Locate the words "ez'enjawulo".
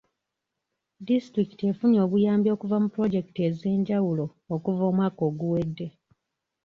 3.49-4.25